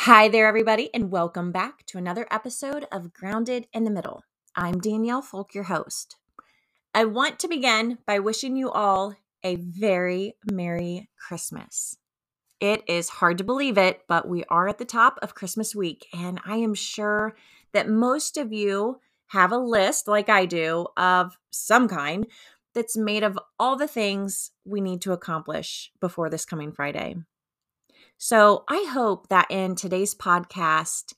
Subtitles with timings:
[0.00, 4.22] Hi there, everybody, and welcome back to another episode of Grounded in the Middle.
[4.54, 6.16] I'm Danielle Foulk, your host.
[6.94, 11.96] I want to begin by wishing you all a very Merry Christmas.
[12.60, 16.06] It is hard to believe it, but we are at the top of Christmas week,
[16.12, 17.34] and I am sure
[17.72, 22.26] that most of you have a list, like I do, of some kind
[22.74, 27.16] that's made of all the things we need to accomplish before this coming Friday.
[28.18, 31.14] So I hope that in today's podcast,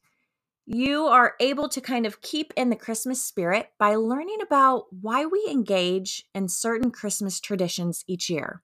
[0.66, 5.24] you are able to kind of keep in the Christmas spirit by learning about why
[5.24, 8.62] we engage in certain Christmas traditions each year,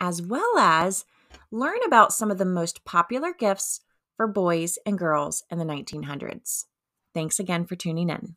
[0.00, 1.04] as well as
[1.50, 3.80] learn about some of the most popular gifts
[4.16, 6.66] for boys and girls in the 1900s.
[7.14, 8.36] Thanks again for tuning in.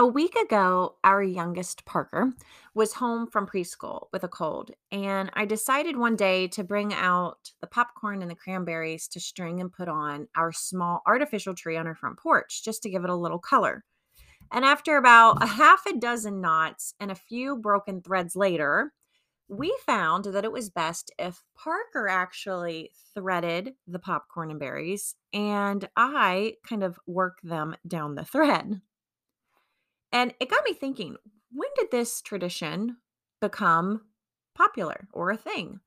[0.00, 2.32] A week ago, our youngest Parker
[2.72, 7.52] was home from preschool with a cold, and I decided one day to bring out
[7.60, 11.86] the popcorn and the cranberries to string and put on our small artificial tree on
[11.86, 13.84] our front porch just to give it a little color.
[14.50, 18.94] And after about a half a dozen knots and a few broken threads later,
[19.48, 25.86] we found that it was best if Parker actually threaded the popcorn and berries and
[25.94, 28.80] I kind of worked them down the thread.
[30.12, 31.16] And it got me thinking
[31.52, 32.96] when did this tradition
[33.40, 34.02] become
[34.54, 35.80] popular or a thing?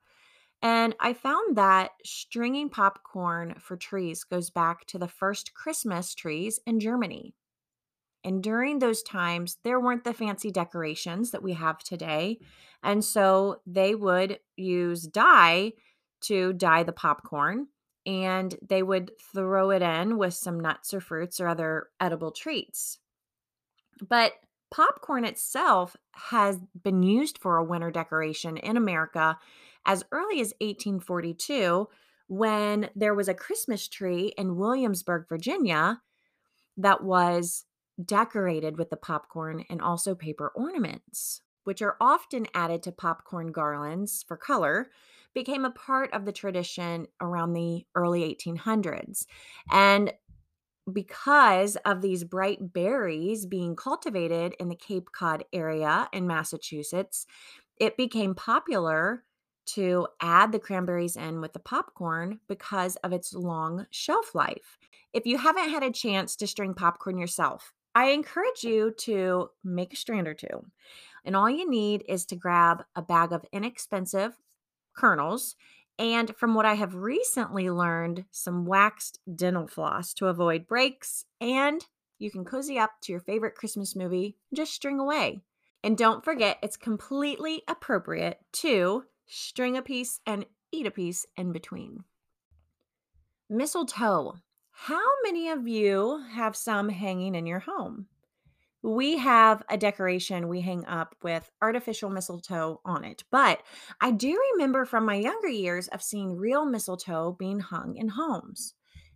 [0.62, 6.60] And I found that stringing popcorn for trees goes back to the first Christmas trees
[6.66, 7.36] in Germany.
[8.24, 12.40] And during those times, there weren't the fancy decorations that we have today.
[12.82, 15.74] And so they would use dye
[16.22, 17.68] to dye the popcorn
[18.06, 23.00] and they would throw it in with some nuts or fruits or other edible treats.
[24.10, 24.34] But
[24.72, 29.38] popcorn itself has been used for a winter decoration in America
[29.86, 31.88] as early as 1842
[32.28, 36.02] when there was a Christmas tree in Williamsburg, Virginia
[36.78, 37.66] that was
[38.04, 44.24] decorated with the popcorn and also paper ornaments, which are often added to popcorn garlands
[44.28, 44.90] for color,
[45.34, 49.26] became a part of the tradition around the early 1800s.
[49.72, 50.14] And
[50.92, 57.26] because of these bright berries being cultivated in the Cape Cod area in Massachusetts,
[57.80, 59.24] it became popular
[59.66, 64.78] to add the cranberries in with the popcorn because of its long shelf life.
[65.14, 69.94] If you haven't had a chance to string popcorn yourself, I encourage you to make
[69.94, 70.66] a strand or two.
[71.24, 74.34] And all you need is to grab a bag of inexpensive
[74.96, 75.56] kernels
[76.00, 81.26] and from what I have recently learned, some waxed dental floss to avoid breaks.
[81.40, 81.86] And
[82.20, 85.42] you can cozy up to your favorite Christmas movie, just string away.
[85.84, 91.52] And don't forget, it's completely appropriate to string a piece and eat a piece in
[91.52, 92.04] between.
[93.50, 94.36] Mistletoe.
[94.72, 98.08] How many of you have some hanging in your home?
[98.84, 103.24] We have a decoration we hang up with artificial mistletoe on it.
[103.32, 103.64] But
[104.02, 108.74] I do remember from my younger years of seeing real mistletoe being hung in homes.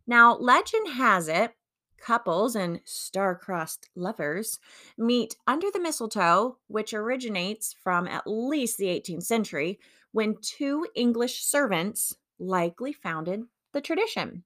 [0.07, 1.53] Now, legend has it
[1.99, 4.59] couples and star-crossed lovers
[4.97, 9.79] meet under the mistletoe, which originates from at least the 18th century
[10.11, 14.43] when two English servants likely founded the tradition.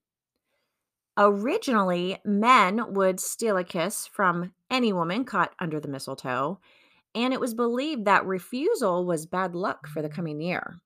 [1.18, 6.58] Originally, men would steal a kiss from any woman caught under the mistletoe,
[7.14, 10.80] and it was believed that refusal was bad luck for the coming year.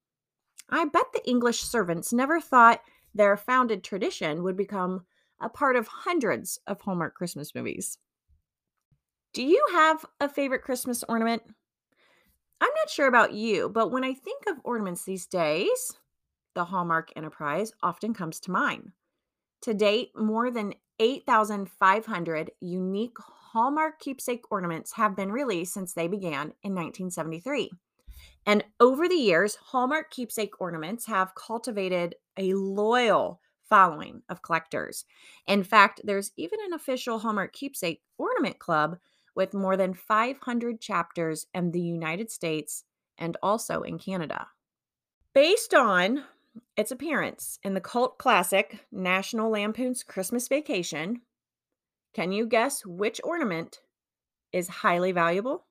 [0.68, 2.82] I bet the English servants never thought
[3.14, 5.06] their founded tradition would become
[5.40, 7.98] a part of hundreds of Hallmark Christmas movies.
[9.32, 11.42] Do you have a favorite Christmas ornament?
[12.60, 15.92] I'm not sure about you, but when I think of ornaments these days,
[16.54, 18.92] the Hallmark Enterprise often comes to mind.
[19.62, 23.18] To date, more than 8,500 unique
[23.56, 27.70] Hallmark keepsake ornaments have been released since they began in 1973.
[28.44, 35.06] And over the years, Hallmark keepsake ornaments have cultivated a loyal following of collectors.
[35.46, 38.98] In fact, there's even an official Hallmark keepsake ornament club
[39.34, 42.84] with more than 500 chapters in the United States
[43.16, 44.48] and also in Canada.
[45.32, 46.24] Based on
[46.76, 51.22] its appearance in the cult classic National Lampoon's Christmas Vacation,
[52.14, 53.80] can you guess which ornament
[54.52, 55.66] is highly valuable?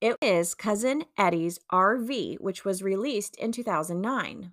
[0.00, 4.52] It is Cousin Eddie's RV, which was released in 2009.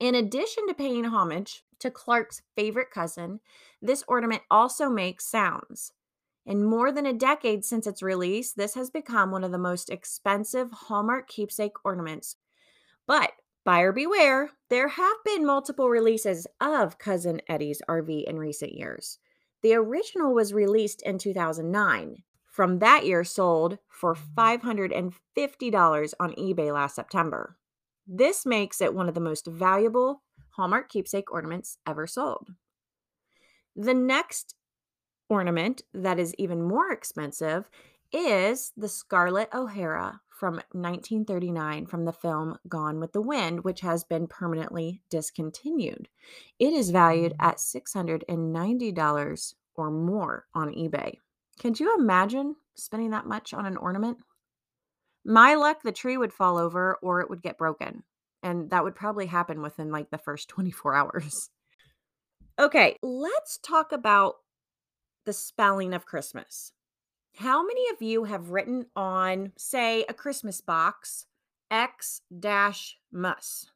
[0.00, 3.40] In addition to paying homage to Clark's favorite cousin,
[3.80, 5.92] this ornament also makes sounds.
[6.44, 9.90] In more than a decade since its release, this has become one of the most
[9.90, 12.36] expensive Hallmark keepsake ornaments.
[13.06, 13.32] But
[13.64, 19.18] Buyer beware, there have been multiple releases of Cousin Eddie's RV in recent years.
[19.62, 22.24] The original was released in 2009.
[22.50, 27.56] From that year, sold for $550 on eBay last September.
[28.06, 32.48] This makes it one of the most valuable Hallmark keepsake ornaments ever sold.
[33.74, 34.54] The next
[35.30, 37.70] ornament that is even more expensive
[38.12, 44.02] is the Scarlett O'Hara from 1939 from the film Gone with the Wind, which has
[44.02, 46.08] been permanently discontinued.
[46.58, 51.18] It is valued at $690 or more on eBay.
[51.60, 54.18] Could you imagine spending that much on an ornament?
[55.24, 58.02] My luck, the tree would fall over or it would get broken.
[58.42, 61.50] And that would probably happen within like the first 24 hours.
[62.58, 64.38] Okay, let's talk about
[65.24, 66.72] the spelling of Christmas.
[67.36, 71.26] How many of you have written on, say, a Christmas box,
[71.70, 73.70] X dash mus?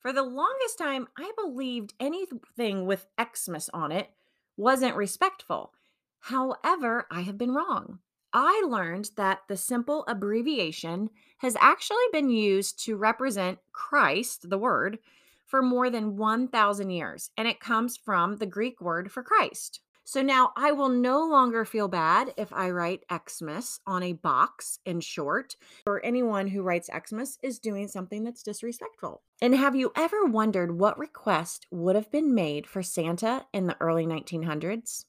[0.00, 4.10] For the longest time, I believed anything with Xmas on it
[4.56, 5.72] wasn't respectful.
[6.20, 7.98] However, I have been wrong.
[8.32, 14.98] I learned that the simple abbreviation has actually been used to represent Christ, the word,
[15.44, 19.80] for more than 1,000 years, and it comes from the Greek word for Christ.
[20.08, 24.78] So now I will no longer feel bad if I write Xmas on a box
[24.86, 25.54] in short,
[25.86, 29.20] or anyone who writes Xmas is doing something that's disrespectful.
[29.42, 33.76] And have you ever wondered what request would have been made for Santa in the
[33.80, 35.04] early 1900s?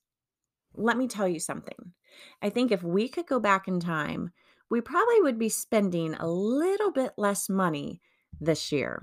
[0.74, 1.94] Let me tell you something.
[2.42, 4.34] I think if we could go back in time,
[4.70, 8.02] we probably would be spending a little bit less money
[8.42, 9.02] this year.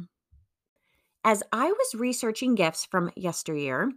[1.25, 3.93] As I was researching gifts from yesteryear,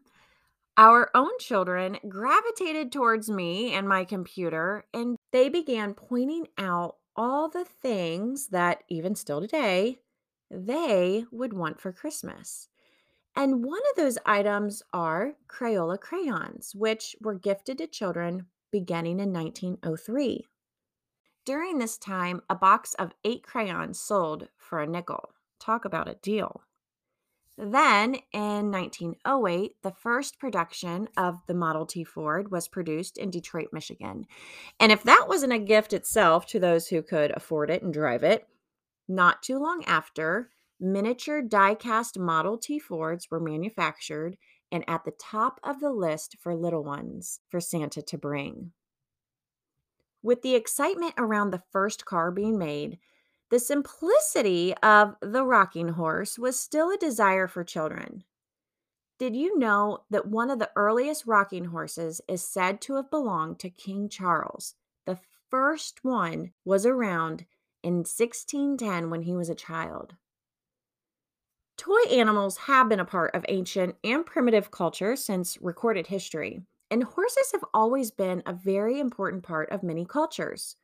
[0.77, 7.49] our own children gravitated towards me and my computer, and they began pointing out all
[7.49, 9.99] the things that, even still today,
[10.49, 12.69] they would want for Christmas.
[13.35, 19.31] And one of those items are Crayola crayons, which were gifted to children beginning in
[19.33, 20.47] 1903.
[21.45, 25.33] During this time, a box of eight crayons sold for a nickel.
[25.59, 26.63] Talk about a deal.
[27.61, 33.67] Then in 1908, the first production of the Model T Ford was produced in Detroit,
[33.73, 34.27] Michigan.
[34.79, 38.23] And if that wasn't a gift itself to those who could afford it and drive
[38.23, 38.47] it,
[39.09, 44.37] not too long after, miniature die-cast Model T Fords were manufactured
[44.71, 48.71] and at the top of the list for little ones for Santa to bring.
[50.23, 52.99] With the excitement around the first car being made,
[53.49, 58.23] the simplicity of the rocking horse was still a desire for children.
[59.17, 63.59] Did you know that one of the earliest rocking horses is said to have belonged
[63.59, 64.75] to King Charles?
[65.05, 65.19] The
[65.49, 67.45] first one was around
[67.83, 70.15] in 1610 when he was a child.
[71.75, 76.61] Toy animals have been a part of ancient and primitive culture since recorded history,
[76.91, 80.75] and horses have always been a very important part of many cultures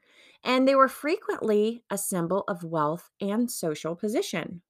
[0.45, 4.61] and they were frequently a symbol of wealth and social position.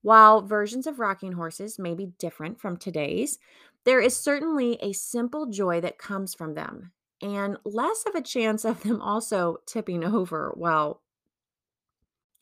[0.00, 3.38] While versions of rocking horses may be different from today's,
[3.84, 8.64] there is certainly a simple joy that comes from them and less of a chance
[8.64, 11.02] of them also tipping over while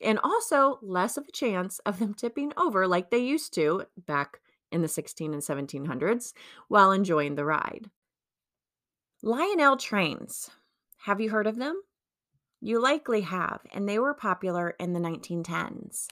[0.00, 4.40] and also less of a chance of them tipping over like they used to back
[4.72, 6.32] in the 16 and 1700s
[6.66, 7.88] while enjoying the ride.
[9.22, 10.50] Lionel trains.
[11.04, 11.80] Have you heard of them?
[12.64, 16.06] You likely have, and they were popular in the 1910s.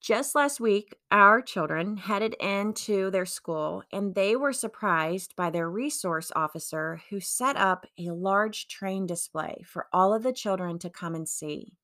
[0.00, 5.70] Just last week, our children headed into their school and they were surprised by their
[5.70, 10.90] resource officer who set up a large train display for all of the children to
[10.90, 11.76] come and see.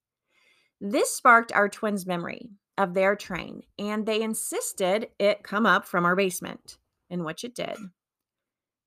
[0.80, 6.04] This sparked our twins' memory of their train, and they insisted it come up from
[6.04, 7.76] our basement, in which it did.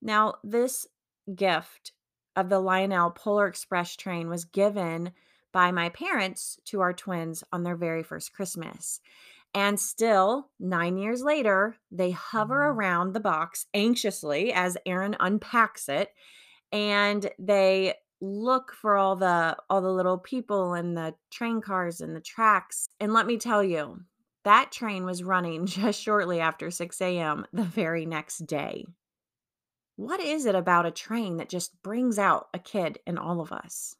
[0.02, 0.86] Now, this
[1.34, 1.94] gift
[2.38, 5.12] of the Lionel Polar Express train was given
[5.51, 9.01] by my parents to our twins on their very first Christmas.
[9.53, 12.79] And still, nine years later, they hover mm-hmm.
[12.79, 16.12] around the box anxiously as Aaron unpacks it
[16.72, 22.15] and they look for all the all the little people and the train cars and
[22.15, 24.00] the tracks and let me tell you
[24.44, 28.86] that train was running just shortly after 6 a.m the very next day
[29.98, 33.51] what is it about a train that just brings out a kid in all of
[33.51, 33.98] us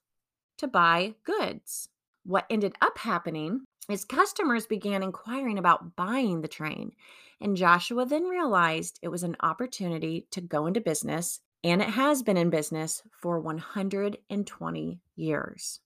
[0.58, 1.90] to buy goods?
[2.24, 6.94] What ended up happening is customers began inquiring about buying the train,
[7.42, 12.24] and Joshua then realized it was an opportunity to go into business, and it has
[12.24, 15.80] been in business for 120 years.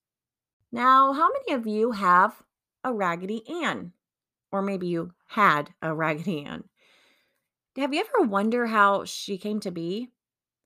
[0.71, 2.43] Now, how many of you have
[2.83, 3.93] a Raggedy Ann?
[4.51, 6.65] or maybe you had a Raggedy Ann.
[7.77, 10.09] Have you ever wonder how she came to be?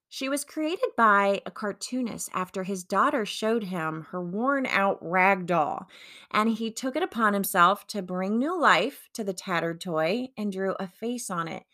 [0.10, 5.46] She was created by a cartoonist after his daughter showed him her worn out rag
[5.46, 5.88] doll,
[6.32, 10.52] and he took it upon himself to bring new life to the tattered toy and
[10.52, 11.66] drew a face on it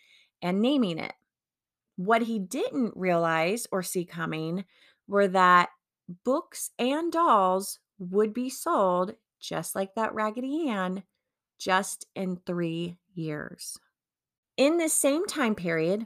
[0.41, 1.13] and naming it.
[1.95, 4.65] What he didn't realize or see coming
[5.07, 5.69] were that
[6.25, 11.03] books and dolls would be sold just like that Raggedy Ann
[11.57, 13.77] just in three years.
[14.61, 16.05] In this same time period,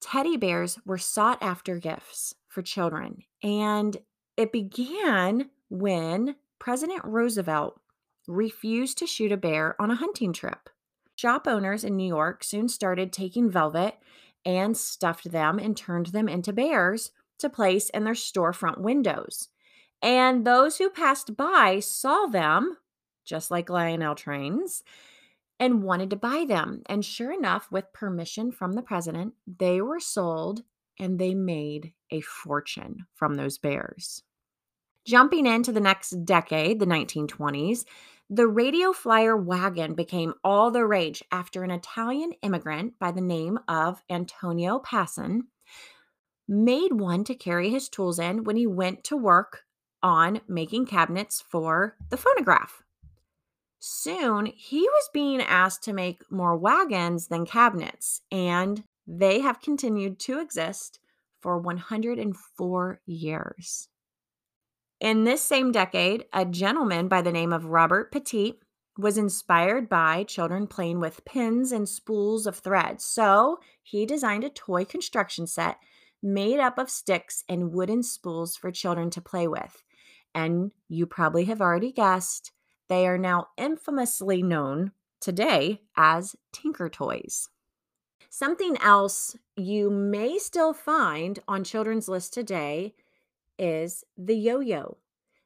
[0.00, 3.96] teddy bears were sought after gifts for children, and
[4.36, 7.80] it began when President Roosevelt
[8.28, 10.70] refused to shoot a bear on a hunting trip.
[11.16, 13.96] Shop owners in New York soon started taking velvet
[14.44, 17.10] and stuffed them and turned them into bears
[17.40, 19.48] to place in their storefront windows.
[20.00, 22.76] And those who passed by saw them,
[23.24, 24.84] just like Lionel trains,
[25.58, 26.82] and wanted to buy them.
[26.86, 30.62] And sure enough, with permission from the president, they were sold
[30.98, 34.22] and they made a fortune from those bears.
[35.06, 37.84] Jumping into the next decade, the 1920s,
[38.28, 43.58] the radio flyer wagon became all the rage after an Italian immigrant by the name
[43.68, 45.42] of Antonio Pasin
[46.48, 49.62] made one to carry his tools in when he went to work
[50.02, 52.82] on making cabinets for the phonograph.
[53.78, 60.18] Soon, he was being asked to make more wagons than cabinets, and they have continued
[60.20, 60.98] to exist
[61.40, 63.88] for 104 years.
[64.98, 68.58] In this same decade, a gentleman by the name of Robert Pettit
[68.98, 73.00] was inspired by children playing with pins and spools of thread.
[73.02, 75.76] So he designed a toy construction set
[76.22, 79.84] made up of sticks and wooden spools for children to play with.
[80.34, 82.52] And you probably have already guessed,
[82.88, 87.48] they are now infamously known today as Tinker Toys.
[88.28, 92.94] Something else you may still find on children's list today
[93.58, 94.98] is the yo yo.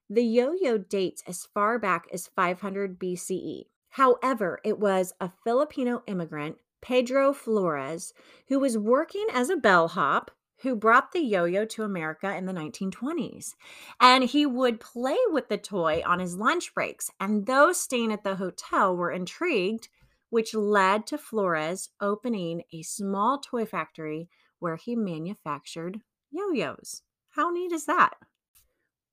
[0.08, 3.66] The yo yo dates as far back as 500 BCE.
[3.90, 8.12] However, it was a Filipino immigrant, Pedro Flores,
[8.48, 10.30] who was working as a bellhop
[10.62, 13.54] who brought the yo yo to America in the 1920s.
[14.00, 17.10] And he would play with the toy on his lunch breaks.
[17.18, 19.88] And those staying at the hotel were intrigued,
[20.28, 26.00] which led to Flores opening a small toy factory where he manufactured
[26.30, 27.02] yo yos.
[27.30, 28.14] How neat is that?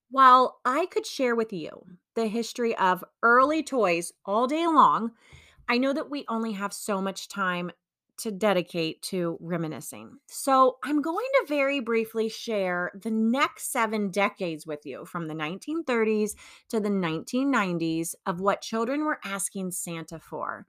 [0.09, 1.69] While I could share with you
[2.15, 5.11] the history of early toys all day long,
[5.67, 7.71] I know that we only have so much time
[8.17, 10.17] to dedicate to reminiscing.
[10.27, 15.33] So, I'm going to very briefly share the next seven decades with you from the
[15.33, 16.31] 1930s
[16.69, 20.65] to the 1990s of what children were asking Santa for.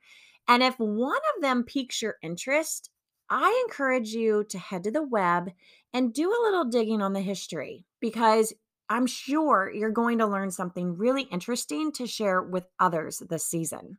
[0.47, 2.91] And if one of them piques your interest,
[3.31, 5.51] I encourage you to head to the web
[5.93, 8.55] and do a little digging on the history because
[8.89, 13.99] I'm sure you're going to learn something really interesting to share with others this season.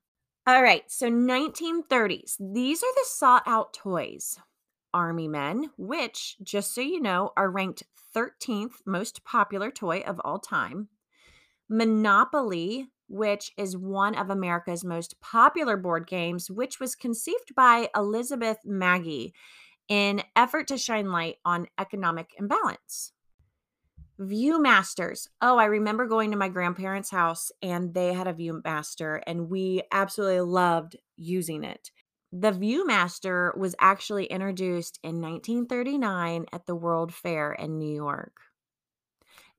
[0.50, 2.38] All right, so 1930s.
[2.39, 4.39] These are the sought out toys.
[4.91, 7.84] Army Men, which, just so you know, are ranked
[8.15, 10.88] 13th most popular toy of all time.
[11.70, 18.58] Monopoly, which is one of America's most popular board games, which was conceived by Elizabeth
[18.65, 19.36] Magie
[19.88, 23.12] in effort to shine light on economic imbalance.
[24.19, 25.27] Viewmasters.
[25.41, 29.81] Oh, I remember going to my grandparents' house and they had a Viewmaster and we
[29.91, 31.89] absolutely loved using it.
[32.31, 38.33] The Viewmaster was actually introduced in 1939 at the World Fair in New York.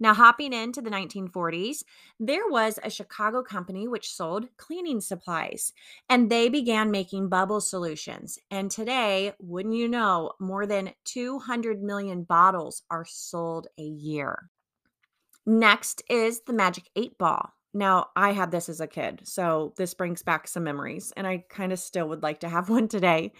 [0.00, 1.84] Now, hopping into the 1940s,
[2.18, 5.74] there was a Chicago company which sold cleaning supplies
[6.08, 8.38] and they began making bubble solutions.
[8.50, 14.48] And today, wouldn't you know, more than 200 million bottles are sold a year.
[15.44, 17.52] Next is the Magic 8 Ball.
[17.72, 21.44] Now, I had this as a kid, so this brings back some memories, and I
[21.48, 23.32] kind of still would like to have one today.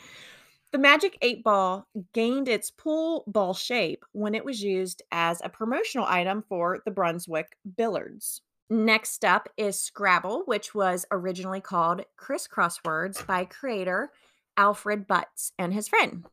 [0.72, 5.48] The Magic 8 Ball gained its pool ball shape when it was used as a
[5.48, 8.40] promotional item for the Brunswick Billiards.
[8.68, 14.12] Next up is Scrabble, which was originally called Crisscross Words by creator
[14.56, 16.24] Alfred Butts and his friend.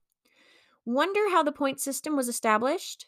[0.86, 3.08] Wonder how the point system was established?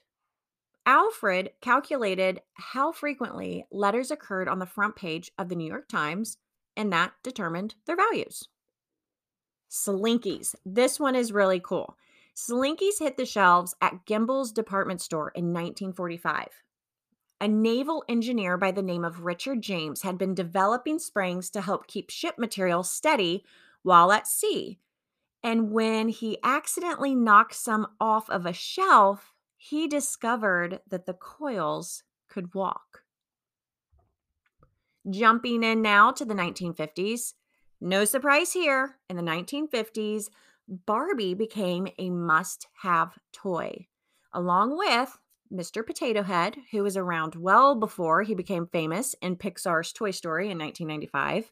[0.87, 6.37] Alfred calculated how frequently letters occurred on the front page of the New York Times,
[6.75, 8.47] and that determined their values.
[9.69, 10.55] Slinkies.
[10.65, 11.97] This one is really cool.
[12.35, 16.47] Slinkies hit the shelves at Gimbel's department store in 1945.
[17.41, 21.87] A naval engineer by the name of Richard James had been developing springs to help
[21.87, 23.45] keep ship material steady
[23.83, 24.79] while at sea.
[25.41, 32.03] And when he accidentally knocked some off of a shelf, he discovered that the coils
[32.27, 33.03] could walk.
[35.09, 37.33] Jumping in now to the 1950s,
[37.81, 40.29] no surprise here, in the 1950s,
[40.85, 43.87] Barbie became a must have toy,
[44.33, 45.17] along with
[45.51, 45.85] Mr.
[45.85, 50.59] Potato Head, who was around well before he became famous in Pixar's Toy Story in
[50.59, 51.51] 1995.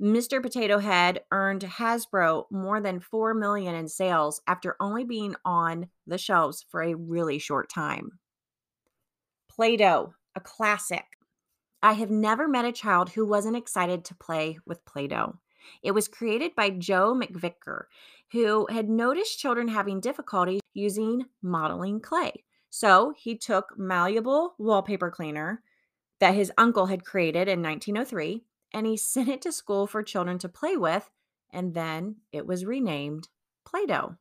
[0.00, 0.42] Mr.
[0.42, 6.18] Potato Head earned Hasbro more than 4 million in sales after only being on the
[6.18, 8.18] shelves for a really short time.
[9.50, 11.04] Play-Doh, a classic.
[11.82, 15.38] I have never met a child who wasn't excited to play with Play-Doh.
[15.82, 17.84] It was created by Joe McVicker,
[18.32, 22.44] who had noticed children having difficulty using modeling clay.
[22.70, 25.62] So he took malleable wallpaper cleaner
[26.20, 30.38] that his uncle had created in 1903 and he sent it to school for children
[30.38, 31.10] to play with,
[31.52, 33.28] and then it was renamed
[33.64, 34.16] Play Doh.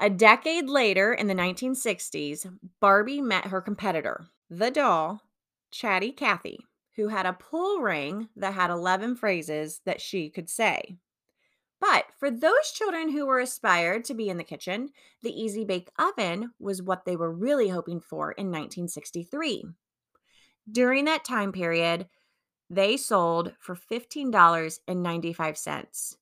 [0.00, 2.46] A decade later, in the 1960s,
[2.80, 5.22] Barbie met her competitor, the doll,
[5.70, 6.58] Chatty Cathy,
[6.96, 10.96] who had a pull ring that had 11 phrases that she could say.
[11.80, 14.90] But for those children who were aspired to be in the kitchen,
[15.22, 19.64] the Easy Bake Oven was what they were really hoping for in 1963.
[20.70, 22.08] During that time period,
[22.70, 26.16] they sold for $15.95.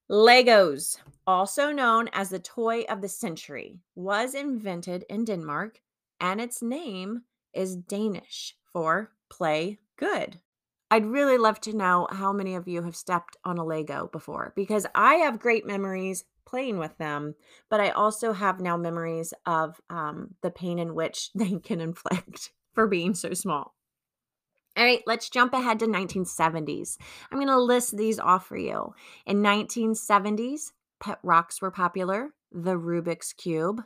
[0.09, 5.81] Legos, also known as the toy of the century, was invented in Denmark
[6.19, 10.39] and its name is Danish for play good.
[10.89, 14.53] I'd really love to know how many of you have stepped on a Lego before
[14.55, 17.35] because I have great memories playing with them,
[17.69, 22.51] but I also have now memories of um, the pain in which they can inflict
[22.73, 23.75] for being so small.
[24.77, 26.97] All right, let's jump ahead to 1970s.
[27.31, 28.93] I'm going to list these off for you.
[29.25, 32.29] In 1970s, pet rocks were popular.
[32.51, 33.81] The Rubik's Cube,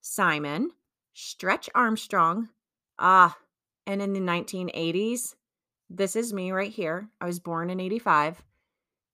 [0.00, 0.70] Simon,
[1.12, 2.50] Stretch Armstrong.
[2.96, 3.36] Ah,
[3.88, 5.34] and in the 1980s,
[5.88, 7.08] this is me right here.
[7.20, 8.42] I was born in 85.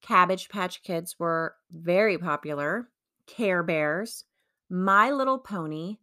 [0.03, 2.89] Cabbage Patch Kids were very popular.
[3.27, 4.25] Care Bears,
[4.69, 5.99] My Little Pony,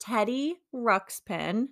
[0.00, 1.68] Teddy Ruxpin,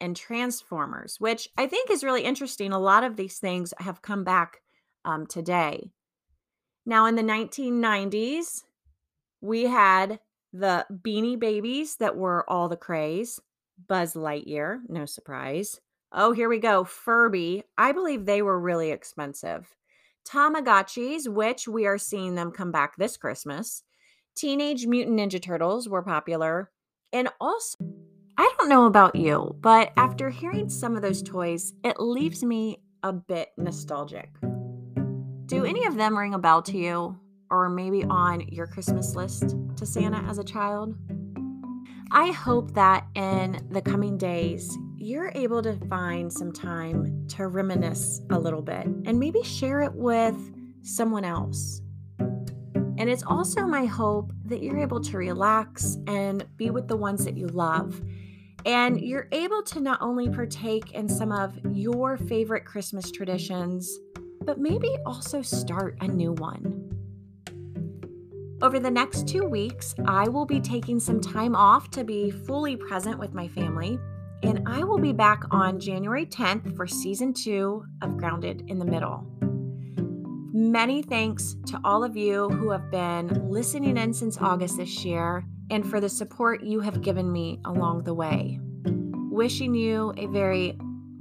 [0.00, 2.72] and Transformers, which I think is really interesting.
[2.72, 4.62] A lot of these things have come back
[5.04, 5.92] um, today.
[6.84, 8.64] Now, in the 1990s,
[9.40, 10.18] we had
[10.52, 13.40] the Beanie Babies that were all the craze.
[13.88, 15.80] Buzz Lightyear, no surprise.
[16.14, 16.84] Oh, here we go.
[16.84, 17.62] Furby.
[17.78, 19.74] I believe they were really expensive.
[20.28, 23.82] Tamagotchis, which we are seeing them come back this Christmas.
[24.36, 26.70] Teenage Mutant Ninja Turtles were popular.
[27.14, 27.78] And also,
[28.36, 32.82] I don't know about you, but after hearing some of those toys, it leaves me
[33.02, 34.30] a bit nostalgic.
[35.46, 37.18] Do any of them ring a bell to you,
[37.50, 40.94] or maybe on your Christmas list to Santa as a child?
[42.10, 48.20] I hope that in the coming days, you're able to find some time to reminisce
[48.30, 50.36] a little bit and maybe share it with
[50.82, 51.82] someone else.
[52.20, 57.24] And it's also my hope that you're able to relax and be with the ones
[57.24, 58.00] that you love
[58.64, 63.98] and you're able to not only partake in some of your favorite Christmas traditions,
[64.44, 66.78] but maybe also start a new one.
[68.62, 72.76] Over the next two weeks, I will be taking some time off to be fully
[72.76, 73.98] present with my family,
[74.42, 78.84] and I will be back on January 10th for season two of Grounded in the
[78.84, 79.26] Middle.
[80.52, 85.44] Many thanks to all of you who have been listening in since August this year
[85.70, 88.58] and for the support you have given me along the way.
[89.30, 90.76] Wishing you a very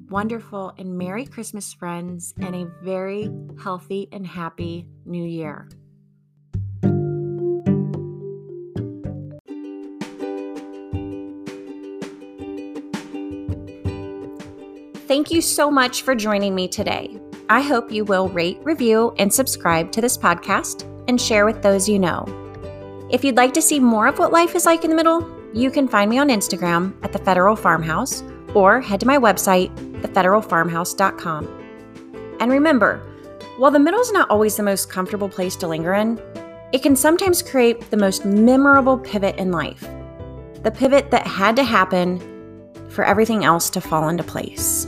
[0.10, 3.30] wonderful and Merry Christmas, friends, and a very
[3.64, 5.70] healthy and happy New Year.
[15.12, 17.20] Thank you so much for joining me today.
[17.50, 21.90] I hope you will rate, review, and subscribe to this podcast and share with those
[21.90, 22.24] you know.
[23.12, 25.70] If you'd like to see more of what life is like in the middle, you
[25.70, 32.38] can find me on Instagram at the Federal Farmhouse or head to my website, thefederalfarmhouse.com.
[32.40, 33.00] And remember,
[33.58, 36.22] while the middle is not always the most comfortable place to linger in,
[36.72, 39.86] it can sometimes create the most memorable pivot in life.
[40.64, 42.22] The pivot that had to happen
[42.88, 44.88] for everything else to fall into place.